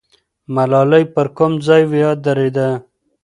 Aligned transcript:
ملالۍ 0.55 1.03
پر 1.13 1.27
کوم 1.37 1.51
ځای 1.67 1.83
ودرېده؟ 1.91 2.67